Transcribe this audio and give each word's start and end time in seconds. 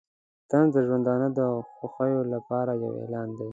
طنز 0.49 0.69
د 0.75 0.77
ژوندانه 0.87 1.27
د 1.39 1.39
خوښیو 1.73 2.21
لپاره 2.33 2.71
یو 2.83 2.91
اعلان 3.01 3.29
دی. 3.37 3.49